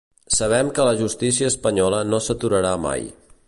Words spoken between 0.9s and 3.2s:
justícia espanyola no s’aturarà mai.